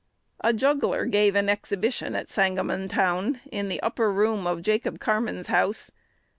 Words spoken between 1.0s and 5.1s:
gave an exhibition at Sangamontown, in the upper room of Jacob